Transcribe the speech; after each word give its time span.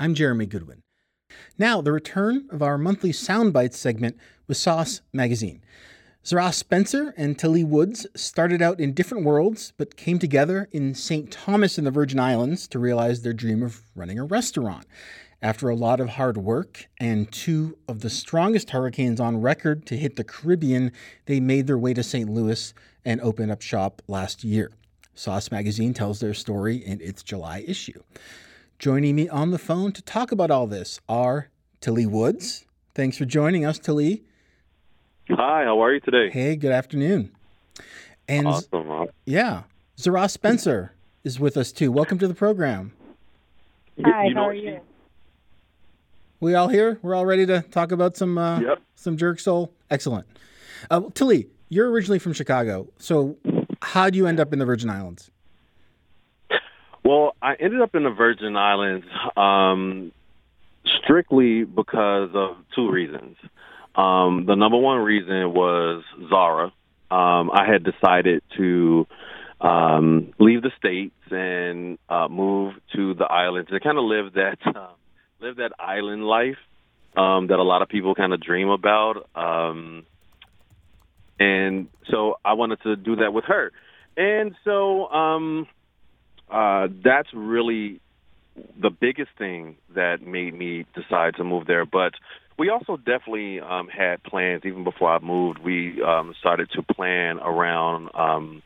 I'm 0.00 0.14
Jeremy 0.14 0.46
Goodwin. 0.46 0.82
Now, 1.58 1.80
the 1.80 1.90
return 1.90 2.46
of 2.52 2.62
our 2.62 2.78
monthly 2.78 3.10
Soundbites 3.10 3.74
segment 3.74 4.16
with 4.46 4.56
Sauce 4.56 5.00
Magazine. 5.12 5.60
Zara 6.24 6.52
Spencer 6.52 7.12
and 7.16 7.36
Telly 7.36 7.64
Woods 7.64 8.06
started 8.14 8.62
out 8.62 8.78
in 8.78 8.94
different 8.94 9.24
worlds, 9.24 9.72
but 9.76 9.96
came 9.96 10.20
together 10.20 10.68
in 10.70 10.94
St. 10.94 11.32
Thomas 11.32 11.78
in 11.78 11.84
the 11.84 11.90
Virgin 11.90 12.20
Islands 12.20 12.68
to 12.68 12.78
realize 12.78 13.22
their 13.22 13.32
dream 13.32 13.60
of 13.60 13.82
running 13.96 14.20
a 14.20 14.24
restaurant. 14.24 14.86
After 15.42 15.68
a 15.68 15.74
lot 15.74 15.98
of 15.98 16.10
hard 16.10 16.36
work 16.36 16.86
and 17.00 17.30
two 17.32 17.76
of 17.88 17.98
the 17.98 18.10
strongest 18.10 18.70
hurricanes 18.70 19.18
on 19.18 19.40
record 19.40 19.84
to 19.86 19.96
hit 19.96 20.14
the 20.14 20.22
Caribbean, 20.22 20.92
they 21.26 21.40
made 21.40 21.66
their 21.66 21.78
way 21.78 21.92
to 21.94 22.04
St. 22.04 22.30
Louis 22.30 22.72
and 23.04 23.20
opened 23.20 23.50
up 23.50 23.62
shop 23.62 24.00
last 24.06 24.44
year. 24.44 24.70
Sauce 25.16 25.50
Magazine 25.50 25.92
tells 25.92 26.20
their 26.20 26.34
story 26.34 26.76
in 26.76 27.00
its 27.00 27.24
July 27.24 27.64
issue. 27.66 28.00
Joining 28.78 29.16
me 29.16 29.28
on 29.28 29.50
the 29.50 29.58
phone 29.58 29.92
to 29.92 30.02
talk 30.02 30.30
about 30.30 30.50
all 30.50 30.66
this 30.66 31.00
are 31.08 31.48
Telly 31.80 32.06
Woods. 32.06 32.64
Thanks 32.94 33.18
for 33.18 33.24
joining 33.24 33.64
us, 33.64 33.78
Telly. 33.78 34.22
Hi, 35.30 35.64
how 35.64 35.82
are 35.82 35.92
you 35.92 36.00
today? 36.00 36.30
Hey, 36.30 36.54
good 36.56 36.70
afternoon. 36.70 37.32
And 38.28 38.46
awesome. 38.46 39.08
yeah, 39.24 39.64
Zara 39.98 40.28
Spencer 40.28 40.92
is 41.24 41.40
with 41.40 41.56
us 41.56 41.72
too. 41.72 41.90
Welcome 41.90 42.18
to 42.18 42.28
the 42.28 42.34
program. 42.34 42.92
Hi, 44.04 44.26
you 44.26 44.34
know 44.34 44.42
how 44.42 44.48
are 44.48 44.54
you? 44.54 44.80
We 46.40 46.54
all 46.54 46.68
here? 46.68 46.98
We're 47.02 47.16
all 47.16 47.26
ready 47.26 47.46
to 47.46 47.62
talk 47.62 47.90
about 47.90 48.16
some 48.16 48.38
uh, 48.38 48.60
Yep. 48.60 48.78
some 48.94 49.16
jerk 49.16 49.40
soul. 49.40 49.72
Excellent. 49.90 50.26
Uh, 50.88 51.00
Telly, 51.14 51.48
you're 51.68 51.90
originally 51.90 52.20
from 52.20 52.32
Chicago, 52.32 52.86
so 52.98 53.36
how 53.82 54.08
do 54.08 54.16
you 54.18 54.26
end 54.28 54.38
up 54.38 54.52
in 54.52 54.60
the 54.60 54.64
Virgin 54.66 54.88
Islands? 54.88 55.32
Well, 57.08 57.34
I 57.40 57.54
ended 57.54 57.80
up 57.80 57.94
in 57.94 58.02
the 58.02 58.10
Virgin 58.10 58.54
Islands 58.54 59.06
um, 59.34 60.12
strictly 61.02 61.64
because 61.64 62.28
of 62.34 62.58
two 62.76 62.90
reasons. 62.90 63.38
Um, 63.94 64.44
the 64.46 64.54
number 64.54 64.76
one 64.76 64.98
reason 64.98 65.54
was 65.54 66.04
Zara. 66.28 66.66
Um, 67.10 67.50
I 67.50 67.64
had 67.66 67.82
decided 67.82 68.42
to 68.58 69.06
um, 69.58 70.34
leave 70.38 70.60
the 70.60 70.70
states 70.76 71.14
and 71.30 71.98
uh, 72.10 72.28
move 72.28 72.74
to 72.94 73.14
the 73.14 73.24
islands 73.24 73.70
and 73.72 73.82
kind 73.82 73.96
of 73.96 74.04
live 74.04 74.34
that 74.34 74.58
uh, 74.76 74.88
live 75.40 75.56
that 75.56 75.72
island 75.78 76.24
life 76.24 76.58
um, 77.16 77.46
that 77.46 77.58
a 77.58 77.62
lot 77.62 77.80
of 77.80 77.88
people 77.88 78.14
kind 78.16 78.34
of 78.34 78.42
dream 78.42 78.68
about. 78.68 79.26
Um, 79.34 80.04
and 81.40 81.88
so 82.10 82.34
I 82.44 82.52
wanted 82.52 82.82
to 82.82 82.96
do 82.96 83.16
that 83.16 83.32
with 83.32 83.46
her. 83.46 83.72
And 84.18 84.54
so 84.62 85.06
um, 85.06 85.68
uh, 86.50 86.88
that's 87.04 87.28
really 87.32 88.00
the 88.80 88.90
biggest 88.90 89.30
thing 89.38 89.76
that 89.94 90.22
made 90.22 90.54
me 90.54 90.84
decide 90.94 91.36
to 91.36 91.44
move 91.44 91.66
there. 91.66 91.84
But 91.84 92.14
we 92.58 92.70
also 92.70 92.96
definitely 92.96 93.60
um, 93.60 93.88
had 93.88 94.22
plans 94.22 94.62
even 94.64 94.84
before 94.84 95.10
I 95.12 95.20
moved. 95.20 95.58
We 95.58 96.02
um, 96.02 96.34
started 96.40 96.70
to 96.72 96.82
plan 96.82 97.38
around 97.38 98.10
um, 98.14 98.62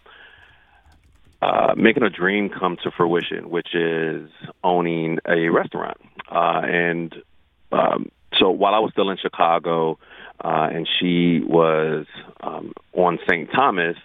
uh, 1.43 1.75
making 1.77 2.03
a 2.03 2.11
dream 2.11 2.49
come 2.49 2.77
to 2.85 2.91
fruition, 2.91 3.51
which 3.51 3.75
is 3.75 4.31
owning 4.65 5.19
a 5.27 5.49
restaurant. 5.49 5.99
Uh, 6.31 6.63
and 6.65 7.15
um, 7.71 8.11
so 8.39 8.51
while 8.51 8.75
I 8.75 8.79
was 8.79 8.93
still 8.93 9.11
in 9.11 9.19
Chicago 9.19 9.99
uh, 10.43 10.69
and 10.73 10.89
she 10.99 11.41
was 11.41 12.07
um, 12.41 12.73
on 12.95 13.19
St. 13.29 13.51
Thomas, 13.53 13.97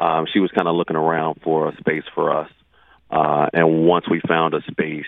um, 0.00 0.26
she 0.32 0.40
was 0.40 0.50
kind 0.50 0.66
of 0.66 0.74
looking 0.74 0.96
around 0.96 1.40
for 1.42 1.68
a 1.68 1.76
space 1.76 2.04
for 2.14 2.36
us. 2.36 2.50
Uh, 3.10 3.46
and 3.52 3.86
once 3.86 4.06
we 4.10 4.20
found 4.26 4.54
a 4.54 4.62
space, 4.70 5.06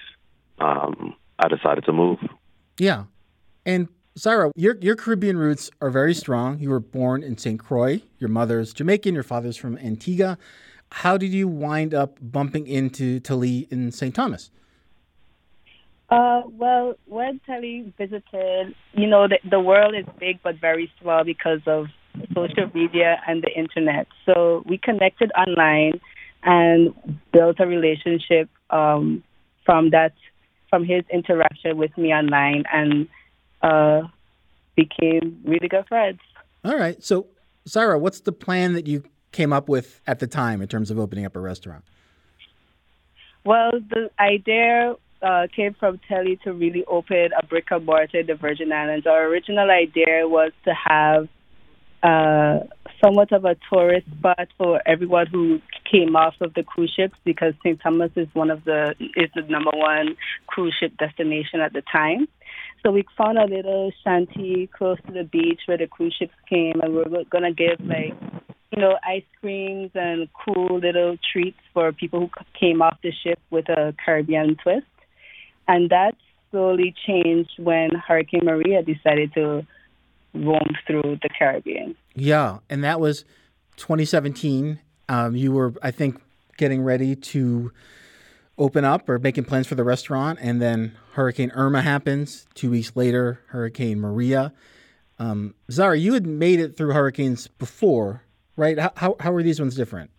um, 0.59 1.15
I 1.39 1.49
decided 1.49 1.85
to 1.85 1.93
move. 1.93 2.19
Yeah, 2.79 3.05
and 3.67 3.89
Zara, 4.19 4.51
your 4.57 4.77
your 4.81 4.97
Caribbean 4.97 5.37
roots 5.37 5.71
are 5.81 5.91
very 5.91 6.15
strong. 6.15 6.59
You 6.59 6.71
were 6.71 6.81
born 6.81 7.23
in 7.23 7.39
St. 7.39 7.59
Croix. 7.59 8.03
Your 8.19 8.31
mother's 8.31 8.73
Jamaican. 8.73 9.15
Your 9.15 9.23
father's 9.23 9.57
from 9.57 9.79
Antigua. 9.79 10.39
How 10.93 11.17
did 11.17 11.33
you 11.33 11.47
wind 11.47 11.95
up 11.95 12.19
bumping 12.21 12.67
into 12.67 13.21
Telly 13.21 13.69
in 13.71 13.93
St. 13.93 14.15
Thomas? 14.15 14.51
Uh, 16.09 16.43
well, 16.59 16.95
when 17.07 17.41
Telly 17.47 17.93
visited, 17.97 18.75
you 18.95 19.07
know, 19.07 19.29
the, 19.29 19.39
the 19.49 19.61
world 19.61 19.95
is 19.95 20.05
big 20.19 20.41
but 20.43 20.57
very 20.61 20.91
small 21.01 21.23
because 21.23 21.61
of 21.67 21.87
social 22.35 22.69
media 22.75 23.21
and 23.29 23.43
the 23.43 23.51
internet. 23.57 24.09
So 24.27 24.65
we 24.67 24.77
connected 24.77 25.31
online 25.39 26.01
and 26.43 26.95
built 27.33 27.57
a 27.61 27.67
relationship 27.67 28.49
um, 28.71 29.23
from 29.65 29.91
that, 29.91 30.15
from 30.69 30.85
his 30.85 31.05
interaction 31.13 31.77
with 31.77 31.97
me 31.99 32.13
online, 32.13 32.65
and 32.73 33.09
uh, 33.63 34.03
became 34.77 35.41
really 35.45 35.69
good 35.69 35.87
friends. 35.87 36.21
All 36.65 36.77
right. 36.77 37.03
So, 37.03 37.27
Sarah, 37.67 37.99
what's 37.99 38.21
the 38.21 38.33
plan 38.33 38.73
that 38.75 38.87
you 38.87 39.05
came 39.33 39.53
up 39.53 39.69
with 39.69 40.01
at 40.07 40.19
the 40.19 40.27
time 40.27 40.61
in 40.61 40.69
terms 40.69 40.91
of 40.91 40.99
opening 40.99 41.25
up 41.25 41.37
a 41.37 41.41
restaurant? 41.41 41.85
Well, 43.45 43.73
the 43.73 44.11
idea 44.19 44.97
uh, 45.23 45.47
came 45.55 45.75
from 45.75 46.01
Telly 46.09 46.39
to 46.45 46.53
really 46.53 46.85
open 46.87 47.31
a 47.39 47.47
brick 47.47 47.67
and 47.71 47.85
mortar 47.85 48.21
in 48.21 48.27
the 48.27 48.35
Virgin 48.35 48.73
Islands. 48.73 49.07
Our 49.07 49.25
original 49.25 49.71
idea 49.71 50.29
was 50.29 50.53
to 50.65 50.75
have 50.75 51.29
uh, 52.03 52.67
somewhat 53.01 53.33
of 53.33 53.45
a 53.45 53.57
tourist 53.73 54.07
spot 54.19 54.49
for 54.59 54.81
everyone 54.87 55.27
who 55.27 55.61
came 55.91 56.15
off 56.15 56.35
of 56.41 56.55
the 56.55 56.63
cruise 56.63 56.93
ships 56.95 57.15
because 57.25 57.55
St. 57.65 57.81
Thomas 57.81 58.11
is 58.17 58.29
one 58.35 58.51
of 58.51 58.65
the 58.65 58.95
is 59.17 59.31
the 59.35 59.43
number 59.43 59.71
one 59.75 60.17
cruise 60.47 60.75
ship 60.79 60.97
destination 60.99 61.61
at 61.61 61.73
the 61.73 61.83
time. 61.93 62.29
So 62.83 62.91
we 62.91 63.05
found 63.17 63.39
a 63.39 63.45
little 63.45 63.93
shanty 64.05 64.69
close 64.77 64.99
to 65.07 65.13
the 65.13 65.25
beach 65.25 65.61
where 65.67 65.79
the 65.79 65.87
cruise 65.87 66.17
ships 66.19 66.35
came, 66.49 66.81
and 66.81 66.95
we 66.95 67.03
we're 67.03 67.25
gonna 67.25 67.53
give 67.53 67.81
like 67.81 68.15
you 68.73 68.81
know 68.81 68.99
ice 69.05 69.25
creams 69.41 69.91
and 69.95 70.29
cool 70.33 70.79
little 70.79 71.17
treats 71.33 71.59
for 71.75 71.93
people 71.93 72.21
who 72.21 72.31
came 72.59 72.83
off 72.83 72.99
the 73.03 73.13
ship 73.23 73.39
with 73.51 73.69
a 73.69 73.95
Caribbean 74.05 74.57
twist. 74.63 74.87
And 75.69 75.91
that 75.91 76.15
slowly 76.51 76.95
changed 77.07 77.53
when 77.59 77.91
Hurricane 77.91 78.45
Maria 78.45 78.83
decided 78.83 79.33
to 79.35 79.67
roam 80.35 80.77
through 80.87 81.19
the 81.23 81.29
Caribbean. 81.29 81.97
Yeah, 82.15 82.59
and 82.69 82.85
that 82.85 83.01
was 83.01 83.25
2017. 83.77 84.79
Um, 85.09 85.37
you 85.37 85.53
were, 85.53 85.75
I 85.83 85.91
think, 85.91 86.21
getting 86.57 86.83
ready 86.83 87.17
to 87.17 87.73
open 88.59 88.85
up 88.85 89.09
or 89.09 89.19
making 89.19 89.45
plans 89.45 89.67
for 89.67 89.75
the 89.75 89.85
restaurant, 89.85 90.39
and 90.43 90.61
then 90.61 90.97
Hurricane 91.13 91.51
Irma 91.55 91.83
happens. 91.83 92.47
Two 92.55 92.71
weeks 92.71 92.93
later, 92.95 93.41
Hurricane 93.47 94.01
Maria. 94.01 94.53
Um, 95.19 95.55
Zara, 95.71 95.99
you 95.99 96.15
had 96.15 96.27
made 96.27 96.61
it 96.61 96.77
through 96.77 96.93
hurricanes 96.93 97.47
before, 97.47 98.23
right? 98.57 98.79
How 98.79 98.93
how, 98.97 99.17
how 99.21 99.33
were 99.33 99.43
these 99.43 99.61
ones 99.61 99.75
different? 99.75 100.11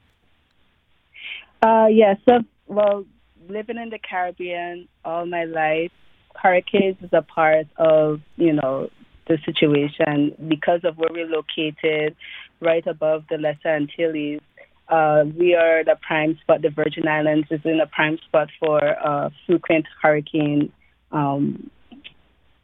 Uh, 1.62 1.88
yeah, 1.90 2.16
so, 2.28 2.40
well, 2.68 3.06
living 3.48 3.78
in 3.78 3.90
the 3.90 4.00
Caribbean 4.00 4.88
all 5.06 5.26
my 5.26 5.44
life, 5.46 5.92
hurricanes 6.36 6.98
is 7.02 7.10
a 7.14 7.22
part 7.22 7.68
of, 7.78 8.22
you 8.38 8.54
know, 8.54 8.90
the 9.28 9.38
situation 9.46 10.36
because 10.48 10.82
of 10.84 10.98
where 10.98 11.10
we're 11.12 11.28
located 11.28 12.16
right 12.60 12.86
above 12.88 13.24
the 13.30 13.38
Lesser 13.38 13.70
Antilles. 13.70 14.42
Uh, 14.88 15.24
we 15.38 15.56
are 15.56 15.84
the 15.84 15.96
prime 16.06 16.38
spot. 16.42 16.62
The 16.62 16.70
Virgin 16.70 17.08
Islands 17.08 17.48
is 17.50 17.62
in 17.64 17.80
a 17.80 17.88
prime 17.88 18.18
spot 18.28 18.50
for 18.60 18.82
uh, 18.84 19.30
frequent 19.46 19.86
hurricane 20.02 20.72
um, 21.12 21.70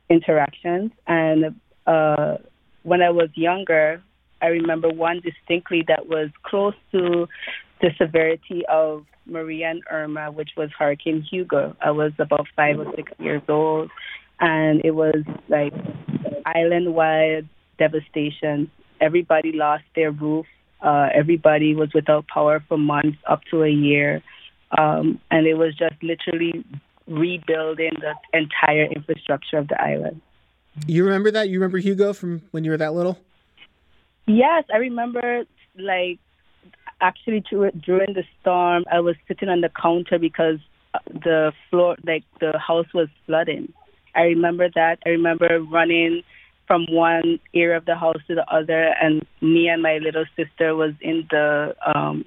interactions. 0.09 0.91
And 1.07 1.55
uh, 1.85 2.37
when 2.83 3.01
I 3.01 3.09
was 3.11 3.29
younger, 3.35 4.01
I 4.41 4.47
remember 4.47 4.89
one 4.89 5.21
distinctly 5.21 5.83
that 5.87 6.07
was 6.07 6.29
close 6.43 6.75
to 6.91 7.27
the 7.81 7.89
severity 7.97 8.63
of 8.69 9.05
Maria 9.25 9.69
and 9.69 9.83
Irma, 9.89 10.31
which 10.31 10.51
was 10.57 10.69
Hurricane 10.77 11.21
Hugo. 11.21 11.75
I 11.81 11.91
was 11.91 12.11
about 12.19 12.47
five 12.55 12.79
or 12.79 12.91
six 12.95 13.11
years 13.19 13.41
old, 13.47 13.89
and 14.39 14.83
it 14.83 14.91
was 14.91 15.23
like 15.49 15.73
island 16.55 16.93
wide 16.93 17.47
devastation. 17.77 18.71
Everybody 18.99 19.51
lost 19.51 19.83
their 19.95 20.11
roof. 20.11 20.45
Uh, 20.81 21.09
everybody 21.13 21.75
was 21.75 21.89
without 21.93 22.27
power 22.27 22.63
for 22.67 22.77
months, 22.77 23.17
up 23.27 23.41
to 23.51 23.63
a 23.63 23.69
year. 23.69 24.21
Um, 24.77 25.19
and 25.31 25.47
it 25.47 25.55
was 25.55 25.75
just 25.75 25.95
literally 26.03 26.63
rebuilding 27.07 27.93
the 27.99 28.13
entire 28.37 28.85
infrastructure 28.85 29.57
of 29.57 29.67
the 29.67 29.81
island. 29.81 30.21
You 30.85 31.05
remember 31.05 31.31
that? 31.31 31.49
You 31.49 31.59
remember 31.59 31.79
Hugo 31.79 32.13
from 32.13 32.41
when 32.51 32.63
you 32.63 32.71
were 32.71 32.77
that 32.77 32.93
little? 32.93 33.17
Yes, 34.27 34.65
I 34.71 34.77
remember 34.77 35.45
like 35.79 36.19
actually 37.01 37.43
during 37.49 38.13
the 38.13 38.23
storm, 38.41 38.85
I 38.91 38.99
was 38.99 39.15
sitting 39.27 39.49
on 39.49 39.61
the 39.61 39.69
counter 39.69 40.19
because 40.19 40.59
uh, 40.93 40.99
the 41.07 41.53
floor, 41.69 41.95
like 42.03 42.23
the 42.39 42.57
house 42.57 42.87
was 42.93 43.07
flooding. 43.25 43.71
I 44.15 44.23
remember 44.23 44.67
that. 44.75 44.99
I 45.05 45.09
remember 45.09 45.61
running 45.61 46.23
from 46.67 46.85
one 46.89 47.39
area 47.53 47.77
of 47.77 47.85
the 47.85 47.95
house 47.95 48.21
to 48.27 48.35
the 48.35 48.45
other, 48.53 48.93
and 49.01 49.25
me 49.41 49.69
and 49.69 49.81
my 49.81 49.97
little 49.97 50.25
sister 50.35 50.75
was 50.75 50.93
in 51.01 51.25
the 51.31 51.75
um 51.85 52.25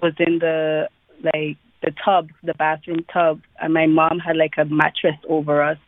was 0.00 0.14
in 0.18 0.38
the 0.38 0.88
like 1.22 1.56
the 1.82 1.92
tub, 2.04 2.30
the 2.42 2.54
bathroom 2.54 3.04
tub, 3.12 3.40
and 3.60 3.74
my 3.74 3.86
mom 3.86 4.18
had 4.18 4.36
like 4.36 4.54
a 4.56 4.64
mattress 4.64 5.16
over 5.28 5.62
us 5.62 5.78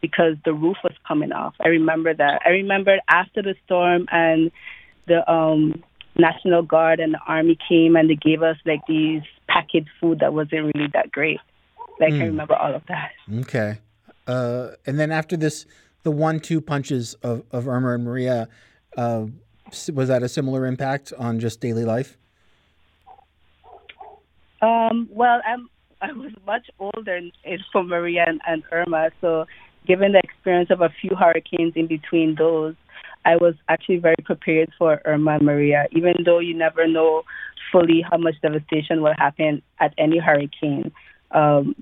because 0.00 0.36
the 0.44 0.52
roof 0.52 0.76
was 0.82 0.94
coming 1.06 1.32
off. 1.32 1.54
I 1.60 1.68
remember 1.68 2.14
that. 2.14 2.42
I 2.44 2.50
remember 2.50 2.98
after 3.08 3.42
the 3.42 3.54
storm 3.64 4.06
and 4.10 4.50
the 5.06 5.30
um 5.30 5.82
National 6.18 6.62
Guard 6.62 7.00
and 7.00 7.14
the 7.14 7.20
Army 7.26 7.58
came 7.68 7.96
and 7.96 8.08
they 8.08 8.16
gave 8.16 8.42
us 8.42 8.56
like 8.64 8.80
these 8.88 9.22
packaged 9.48 9.90
food 10.00 10.20
that 10.20 10.32
wasn't 10.32 10.72
really 10.74 10.88
that 10.94 11.12
great. 11.12 11.40
Like 12.00 12.12
mm. 12.12 12.16
I 12.16 12.18
hmm. 12.18 12.26
remember 12.26 12.54
all 12.54 12.74
of 12.74 12.82
that. 12.88 13.12
Okay. 13.40 13.78
Uh, 14.26 14.70
and 14.86 14.98
then 14.98 15.12
after 15.12 15.36
this, 15.36 15.66
the 16.06 16.12
one-two 16.12 16.60
punches 16.60 17.14
of, 17.24 17.42
of 17.50 17.66
Irma 17.66 17.94
and 17.94 18.04
Maria, 18.04 18.46
uh, 18.96 19.26
was 19.92 20.06
that 20.06 20.22
a 20.22 20.28
similar 20.28 20.64
impact 20.64 21.12
on 21.18 21.40
just 21.40 21.60
daily 21.60 21.84
life? 21.84 22.16
Um, 24.62 25.08
well, 25.10 25.42
I'm 25.44 25.68
I 26.00 26.12
was 26.12 26.30
much 26.46 26.70
older 26.78 27.20
for 27.72 27.82
Maria 27.82 28.24
and, 28.28 28.40
and 28.46 28.62
Irma, 28.70 29.10
so 29.20 29.46
given 29.84 30.12
the 30.12 30.20
experience 30.22 30.70
of 30.70 30.80
a 30.80 30.90
few 31.00 31.16
hurricanes 31.16 31.72
in 31.74 31.88
between 31.88 32.36
those, 32.36 32.76
I 33.24 33.34
was 33.34 33.54
actually 33.68 33.96
very 33.96 34.22
prepared 34.24 34.70
for 34.78 35.02
Irma 35.04 35.32
and 35.32 35.42
Maria, 35.42 35.86
even 35.90 36.14
though 36.24 36.38
you 36.38 36.54
never 36.54 36.86
know 36.86 37.24
fully 37.72 38.00
how 38.08 38.18
much 38.18 38.36
devastation 38.42 39.02
will 39.02 39.14
happen 39.18 39.60
at 39.80 39.92
any 39.98 40.18
hurricane. 40.18 40.92
Um, 41.32 41.74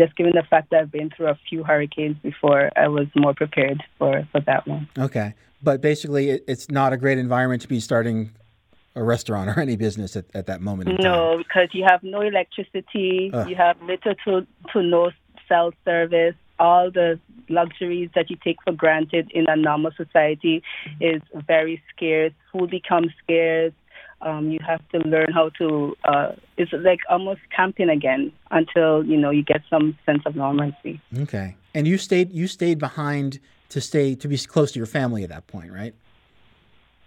just 0.00 0.16
given 0.16 0.32
the 0.34 0.42
fact 0.48 0.70
that 0.70 0.80
I've 0.80 0.90
been 0.90 1.10
through 1.14 1.28
a 1.28 1.38
few 1.48 1.62
hurricanes 1.62 2.16
before, 2.22 2.70
I 2.74 2.88
was 2.88 3.06
more 3.14 3.34
prepared 3.34 3.82
for, 3.98 4.26
for 4.32 4.40
that 4.40 4.66
one. 4.66 4.88
Okay. 4.98 5.34
But 5.62 5.82
basically, 5.82 6.30
it, 6.30 6.44
it's 6.48 6.70
not 6.70 6.94
a 6.94 6.96
great 6.96 7.18
environment 7.18 7.60
to 7.62 7.68
be 7.68 7.80
starting 7.80 8.30
a 8.94 9.02
restaurant 9.02 9.50
or 9.50 9.60
any 9.66 9.76
business 9.76 10.16
at, 10.16 10.24
at 10.32 10.46
that 10.46 10.62
moment. 10.62 11.02
no, 11.02 11.36
because 11.36 11.68
you 11.72 11.84
have 11.86 12.02
no 12.02 12.22
electricity, 12.22 13.30
Ugh. 13.34 13.50
you 13.50 13.56
have 13.56 13.76
little 13.82 14.14
to, 14.24 14.46
to 14.72 14.82
no 14.82 15.10
cell 15.46 15.72
service. 15.84 16.34
All 16.58 16.90
the 16.90 17.20
luxuries 17.50 18.08
that 18.14 18.30
you 18.30 18.36
take 18.42 18.56
for 18.64 18.72
granted 18.72 19.30
in 19.34 19.46
a 19.48 19.56
normal 19.56 19.90
society 19.96 20.62
is 21.00 21.20
very 21.46 21.82
scarce. 21.94 22.32
Food 22.52 22.70
becomes 22.70 23.10
scarce. 23.22 23.72
Um, 24.22 24.50
you 24.50 24.58
have 24.66 24.86
to 24.90 24.98
learn 24.98 25.32
how 25.32 25.50
to. 25.58 25.96
Uh, 26.04 26.32
it's 26.56 26.72
like 26.72 27.00
almost 27.08 27.40
camping 27.54 27.88
again 27.88 28.32
until 28.50 29.04
you 29.04 29.16
know 29.16 29.30
you 29.30 29.42
get 29.42 29.62
some 29.70 29.96
sense 30.04 30.22
of 30.26 30.36
normalcy. 30.36 31.00
Okay, 31.18 31.56
and 31.74 31.86
you 31.86 31.96
stayed. 31.96 32.30
You 32.32 32.46
stayed 32.46 32.78
behind 32.78 33.40
to 33.70 33.80
stay 33.80 34.14
to 34.16 34.28
be 34.28 34.36
close 34.36 34.72
to 34.72 34.78
your 34.78 34.86
family 34.86 35.24
at 35.24 35.30
that 35.30 35.46
point, 35.46 35.72
right? 35.72 35.94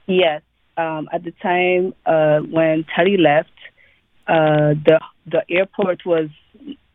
Yes. 0.07 0.41
Um, 0.75 1.07
at 1.13 1.23
the 1.23 1.31
time 1.31 1.93
uh, 2.05 2.39
when 2.39 2.83
Telly 2.95 3.17
left, 3.17 3.51
uh, 4.27 4.73
the 4.85 4.99
the 5.27 5.43
airport 5.49 6.05
was 6.05 6.29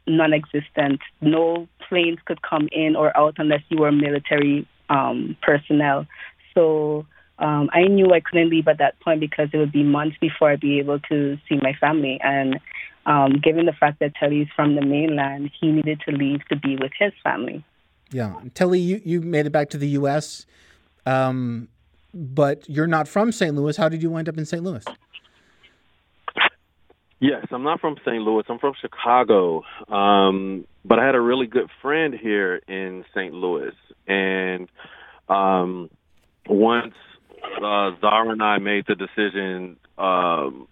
non-existent. 0.07 1.01
No 1.21 1.69
planes 1.89 2.19
could 2.25 2.43
come 2.43 2.69
in 2.73 2.97
or 2.97 3.17
out 3.17 3.37
unless 3.39 3.63
you 3.69 3.79
were 3.79 3.93
military 3.93 4.67
um, 4.89 5.37
personnel. 5.43 6.07
So 6.55 7.07
um, 7.39 7.71
I 7.73 7.83
knew 7.83 8.13
I 8.13 8.21
couldn't 8.21 8.51
leave 8.51 8.67
at 8.69 8.79
that 8.79 8.99
point 9.01 9.21
because 9.21 9.49
it 9.53 9.59
would 9.59 9.73
be 9.73 9.85
months 9.85 10.17
before 10.21 10.51
I'd 10.51 10.61
be 10.61 10.79
able 10.79 10.99
to 11.01 11.39
see 11.49 11.57
my 11.57 11.73
family. 11.81 12.19
And 12.23 12.59
um, 13.07 13.41
given 13.43 13.67
the 13.67 13.73
fact 13.73 14.01
that 14.01 14.15
Telly's 14.17 14.49
from 14.57 14.75
the 14.75 14.83
mainland, 14.83 15.51
he 15.61 15.71
needed 15.71 16.01
to 16.09 16.15
leave 16.15 16.45
to 16.49 16.57
be 16.57 16.77
with 16.77 16.93
his 16.99 17.13
family. 17.23 17.65
Yeah, 18.11 18.35
Telly, 18.55 18.81
you, 18.81 19.01
you 19.05 19.21
made 19.21 19.47
it 19.47 19.51
back 19.51 19.71
to 19.71 19.79
the 19.79 19.89
U.S., 19.89 20.47
um, 21.07 21.69
but 22.13 22.69
you're 22.69 22.87
not 22.87 23.07
from 23.07 23.31
St. 23.33 23.55
Louis. 23.55 23.77
How 23.77 23.89
did 23.89 24.03
you 24.03 24.11
wind 24.11 24.29
up 24.29 24.37
in 24.37 24.47
St. 24.47 24.63
Louis? 24.63 24.85
Yes, 27.21 27.47
I'm 27.51 27.65
not 27.65 27.81
from 27.81 27.97
St. 28.05 28.23
Louis. 28.23 28.45
I'm 28.49 28.59
from 28.59 28.75
Chicago. 28.81 29.63
Um, 29.89 30.67
but 30.85 30.99
I 30.99 31.07
had 31.07 31.15
a 31.15 31.21
really 31.21 31.47
good 31.47 31.69
friend 31.83 32.15
here 32.15 32.57
in 32.69 33.05
St. 33.15 33.35
Louis. 33.35 33.75
And 34.07 34.69
um, 35.29 35.91
once 36.49 36.95
uh, 37.43 37.91
Zara 38.01 38.31
and 38.31 38.43
I 38.43 38.59
made 38.59 38.85
the 38.87 38.95
decision, 38.95 39.77
um, 39.97 40.69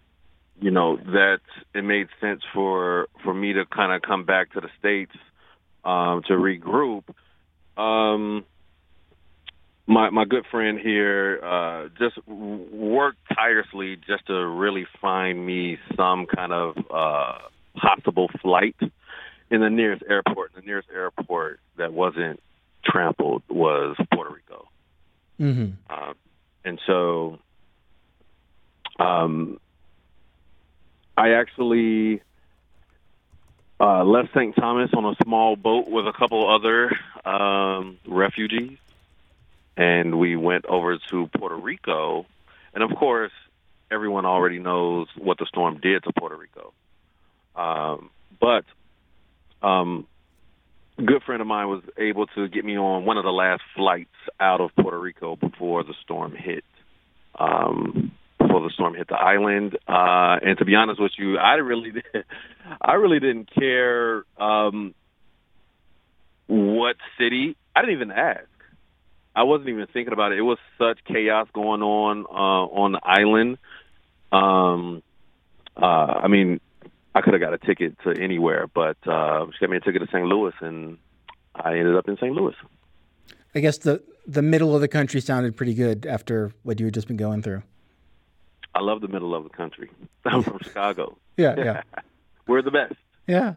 you 0.61 0.71
know, 0.71 0.97
that 0.97 1.41
it 1.75 1.83
made 1.83 2.09
sense 2.21 2.43
for, 2.55 3.09
for 3.23 3.35
me 3.35 3.53
to 3.55 3.65
kind 3.67 3.93
of 3.93 4.03
come 4.03 4.25
back 4.25 4.53
to 4.53 4.61
the 4.61 4.69
States 4.79 5.13
um, 5.85 6.23
to 6.27 6.35
regroup, 6.35 7.05
um, 7.77 8.45
my 9.87 10.11
my 10.11 10.25
good 10.25 10.45
friend 10.51 10.79
here 10.81 11.41
uh, 11.43 11.89
just 11.99 12.27
worked 12.27 13.19
tirelessly 13.33 13.97
just 13.97 14.27
to 14.27 14.35
really 14.35 14.87
find 15.01 15.45
me 15.45 15.79
some 15.97 16.27
kind 16.27 16.53
of 16.53 16.77
uh, 16.93 17.39
possible 17.77 18.29
flight 18.43 18.77
in 19.51 19.61
the 19.61 19.71
nearest 19.71 20.03
airport. 20.09 20.55
The 20.55 20.63
nearest 20.63 20.89
airport 20.93 21.61
that 21.77 21.93
wasn't 21.93 22.41
trampled 22.85 23.43
was 23.49 23.97
Puerto 24.13 24.35
Rico, 24.35 24.69
mm-hmm. 25.41 25.73
uh, 25.89 26.15
and 26.67 26.79
so 26.87 27.39
um, 28.99 29.59
I 31.17 31.31
actually 31.31 32.21
uh, 33.81 34.05
left 34.05 34.35
St. 34.35 34.55
Thomas 34.55 34.91
on 34.93 35.05
a 35.07 35.15
small 35.23 35.57
boat 35.57 35.89
with 35.89 36.07
a 36.07 36.13
couple 36.13 36.49
other 36.49 36.91
um, 37.25 37.99
refugees 38.07 38.79
and 39.77 40.19
we 40.19 40.37
went 40.37 40.67
over 40.67 40.99
to 41.11 41.27
Puerto 41.29 41.57
Rico. 41.57 42.27
And 42.75 42.83
of 42.83 42.97
course, 42.97 43.33
everyone 43.91 44.25
already 44.25 44.59
knows 44.59 45.09
what 45.17 45.39
the 45.39 45.47
storm 45.47 45.79
did 45.81 46.03
to 46.05 46.13
Puerto 46.13 46.37
Rico. 46.37 46.73
Um, 47.55 48.11
but 48.41 48.65
um, 49.63 50.07
good 51.05 51.23
friend 51.25 51.41
of 51.41 51.47
mine 51.47 51.69
was 51.69 51.83
able 51.99 52.27
to 52.29 52.49
get 52.49 52.65
me 52.65 52.77
on 52.77 53.05
one 53.05 53.19
of 53.19 53.25
the 53.25 53.31
last 53.31 53.63
flights 53.75 54.15
out 54.41 54.61
of 54.61 54.71
Puerto 54.81 54.99
Rico 54.99 55.37
before 55.37 55.85
the 55.85 55.95
storm 56.03 56.35
hit. 56.35 56.65
Um, 57.39 58.13
before 58.39 58.63
the 58.63 58.71
storm 58.73 58.95
hit 58.95 59.09
the 59.09 59.17
island, 59.17 59.77
uh, 59.89 60.37
and 60.43 60.57
to 60.59 60.65
be 60.65 60.75
honest 60.75 61.01
with 61.01 61.13
you, 61.19 61.37
I 61.37 61.55
really, 61.55 61.93
I 62.81 62.95
really 62.95 63.21
didn't 63.21 63.51
care 63.53 64.25
um, 64.39 64.95
what 66.47 66.97
city. 67.19 67.57
I 67.75 67.83
didn't 67.83 67.97
even 67.97 68.11
ask. 68.11 68.49
I 69.35 69.43
wasn't 69.43 69.69
even 69.69 69.87
thinking 69.93 70.15
about 70.15 70.33
it. 70.33 70.39
It 70.39 70.43
was 70.43 70.59
such 70.79 70.99
chaos 71.07 71.49
going 71.53 71.83
on 71.83 72.25
uh, 72.25 72.73
on 72.75 72.93
the 72.93 73.01
island. 73.05 73.59
Um, 74.33 75.03
uh, 75.77 75.85
I 75.85 76.29
mean, 76.29 76.61
I 77.17 77.23
could 77.23 77.33
have 77.33 77.41
got 77.41 77.55
a 77.55 77.59
ticket 77.59 77.97
to 78.05 78.11
anywhere, 78.23 78.67
but 78.67 78.99
uh, 79.09 79.47
she 79.53 79.61
got 79.61 79.71
me 79.71 79.79
a 79.79 79.81
ticket 79.81 80.03
to 80.03 80.09
St. 80.09 80.27
Louis, 80.27 80.53
and 80.61 80.99
I 81.55 81.79
ended 81.79 81.97
up 81.97 82.07
in 82.09 82.17
St. 82.17 82.31
Louis. 82.31 82.55
I 83.55 83.61
guess 83.61 83.79
the 83.79 84.03
the 84.27 84.43
middle 84.43 84.75
of 84.75 84.83
the 84.83 84.89
country 84.89 85.23
sounded 85.23 85.57
pretty 85.57 85.73
good 85.73 86.05
after 86.05 86.53
what 86.63 86.79
you 86.79 86.87
had 86.87 86.95
just 86.95 87.09
been 87.09 87.17
going 87.17 87.41
through. 87.41 87.63
I 88.75 88.83
love 88.83 89.01
the 89.01 89.09
middle 89.09 89.35
of 89.35 89.45
the 89.45 89.49
country. 89.49 89.91
I'm 90.27 90.43
from 90.43 90.59
Chicago. 90.63 91.17
Yeah, 91.39 91.55
yeah. 91.59 91.83
We're 92.47 92.63
the 92.63 92.71
best. 92.71 92.95
Yeah. 93.27 93.57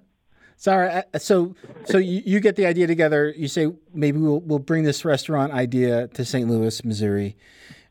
Uh, 0.67 1.03
so 1.17 1.55
so 1.85 1.97
you, 1.97 2.21
you, 2.25 2.41
get 2.41 2.57
the 2.57 2.65
idea 2.65 2.87
together. 2.87 3.33
You 3.37 3.47
say 3.47 3.71
maybe 3.93 4.19
we'll 4.19 4.41
we'll 4.41 4.59
bring 4.59 4.83
this 4.83 5.05
restaurant 5.05 5.53
idea 5.53 6.09
to 6.09 6.25
St. 6.25 6.49
Louis, 6.49 6.83
Missouri. 6.83 7.37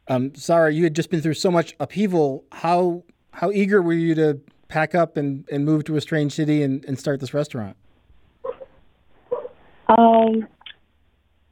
Um, 0.09 0.35
Sarah, 0.35 0.71
you 0.71 0.85
had 0.85 0.95
just 0.95 1.09
been 1.09 1.23
through 1.23 1.35
so 1.35 1.51
much 1.51 1.75
upheaval. 1.81 2.45
How 2.53 3.05
how 3.33 3.51
eager 3.51 3.81
were 3.81 3.95
you 3.95 4.15
to 4.17 4.41
pack 4.69 4.95
up 4.95 5.17
and, 5.17 5.45
and 5.51 5.65
move 5.65 5.85
to 5.85 5.97
a 5.97 6.01
strange 6.01 6.33
city 6.33 6.63
and, 6.63 6.85
and 6.85 6.99
start 6.99 7.21
this 7.21 7.35
restaurant? 7.35 7.77
Um, 9.89 10.47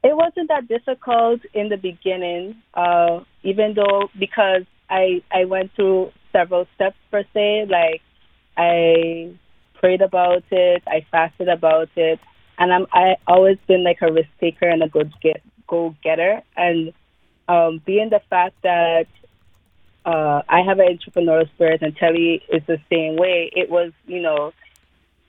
it 0.03 0.15
wasn't 0.15 0.49
that 0.49 0.67
difficult 0.67 1.41
in 1.53 1.69
the 1.69 1.77
beginning, 1.77 2.55
uh, 2.75 3.21
even 3.43 3.73
though 3.73 4.09
because 4.17 4.63
I 4.89 5.23
I 5.31 5.45
went 5.45 5.73
through 5.75 6.11
several 6.31 6.67
steps 6.75 6.97
per 7.11 7.23
se. 7.33 7.65
Like 7.67 8.01
I 8.55 9.33
prayed 9.73 10.01
about 10.01 10.43
it. 10.51 10.83
I 10.87 11.05
fasted 11.11 11.49
about 11.49 11.89
it, 11.95 12.19
and 12.59 12.71
I'm 12.71 12.85
I 12.93 13.15
always 13.27 13.57
been 13.67 13.83
like 13.83 14.01
a 14.01 14.13
risk 14.13 14.29
taker 14.39 14.67
and 14.67 14.83
a 14.83 14.87
good 14.87 15.11
get 15.21 15.41
go 15.67 15.95
getter. 16.03 16.41
And 16.55 16.93
um, 17.47 17.81
being 17.85 18.09
the 18.09 18.21
fact 18.29 18.55
that 18.63 19.07
uh, 20.07 20.41
I 20.47 20.61
have 20.61 20.79
an 20.79 20.87
entrepreneurial 20.97 21.47
spirit 21.53 21.81
and 21.81 21.95
Telly 21.95 22.41
is 22.49 22.63
the 22.65 22.79
same 22.89 23.17
way, 23.17 23.51
it 23.55 23.69
was 23.69 23.91
you 24.07 24.21
know 24.21 24.53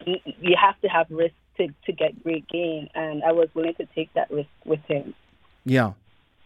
you 0.07 0.57
have 0.59 0.81
to 0.81 0.89
have 0.89 1.07
risk 1.11 1.35
to 1.59 1.69
to 1.87 1.93
get 1.93 2.23
great 2.23 2.49
gain, 2.49 2.89
and 2.95 3.23
I 3.25 3.33
was 3.33 3.49
willing 3.55 3.75
to 3.75 3.87
take 3.95 4.13
that 4.15 4.31
risk 4.31 4.51
with 4.65 4.81
him. 4.87 5.15
Yeah. 5.65 5.93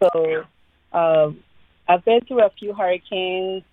So. 0.02 0.44
Um, 0.92 1.42
I've 1.88 2.04
been 2.04 2.20
through 2.20 2.44
a 2.44 2.50
few 2.50 2.72
hurricanes. 2.72 3.64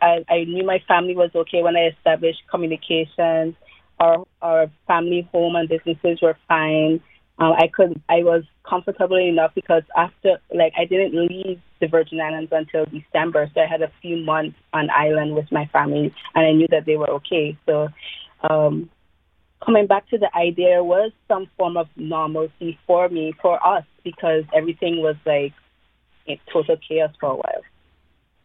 I, 0.00 0.24
I 0.28 0.44
knew 0.44 0.64
my 0.64 0.82
family 0.88 1.14
was 1.14 1.30
okay 1.34 1.62
when 1.62 1.76
I 1.76 1.88
established 1.88 2.42
communications. 2.50 3.54
Our 4.00 4.26
our 4.42 4.70
family 4.86 5.28
home 5.30 5.54
and 5.54 5.68
businesses 5.68 6.20
were 6.20 6.36
fine. 6.48 7.00
Um, 7.38 7.52
I 7.52 7.66
could 7.66 8.00
I 8.08 8.22
was 8.22 8.44
comfortable 8.68 9.18
enough 9.18 9.52
because 9.54 9.82
after 9.96 10.38
like 10.54 10.72
I 10.78 10.84
didn't 10.84 11.14
leave 11.14 11.60
the 11.80 11.88
Virgin 11.88 12.20
Islands 12.20 12.52
until 12.52 12.86
December, 12.86 13.50
so 13.52 13.60
I 13.60 13.66
had 13.66 13.82
a 13.82 13.90
few 14.00 14.18
months 14.18 14.56
on 14.72 14.88
island 14.90 15.34
with 15.34 15.50
my 15.50 15.66
family, 15.66 16.14
and 16.34 16.46
I 16.46 16.52
knew 16.52 16.68
that 16.70 16.86
they 16.86 16.96
were 16.96 17.10
okay. 17.10 17.58
So 17.66 17.88
um, 18.48 18.88
coming 19.64 19.86
back 19.86 20.08
to 20.10 20.18
the 20.18 20.34
idea 20.36 20.84
was 20.84 21.10
some 21.26 21.48
form 21.56 21.76
of 21.76 21.88
normalcy 21.96 22.78
for 22.86 23.08
me, 23.08 23.34
for 23.42 23.64
us, 23.66 23.84
because 24.04 24.44
everything 24.54 25.02
was 25.02 25.16
like 25.26 25.52
total 26.52 26.76
chaos 26.88 27.10
for 27.18 27.30
a 27.30 27.36
while. 27.36 27.62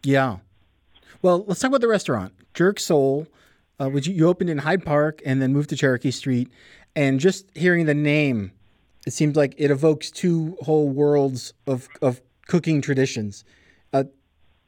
Yeah. 0.03 0.38
Well, 1.22 1.43
let's 1.48 1.60
talk 1.60 1.69
about 1.69 1.81
the 1.81 1.88
restaurant, 1.88 2.34
Jerk 2.53 2.79
Soul, 2.79 3.27
uh, 3.79 3.89
which 3.89 4.08
you 4.08 4.27
opened 4.27 4.50
in 4.50 4.60
Hyde 4.60 4.86
Park 4.86 5.22
and 5.25 5.41
then 5.41 5.53
moved 5.53 5.69
to 5.69 5.75
Cherokee 5.75 6.12
Street. 6.12 6.50
And 6.96 7.19
just 7.19 7.46
hearing 7.55 7.86
the 7.86 7.93
name, 7.93 8.51
it 9.09 9.13
seems 9.13 9.35
like 9.35 9.55
it 9.57 9.71
evokes 9.71 10.11
two 10.11 10.55
whole 10.61 10.87
worlds 10.87 11.51
of, 11.65 11.89
of 11.99 12.21
cooking 12.45 12.79
traditions. 12.79 13.43
Uh, 13.91 14.03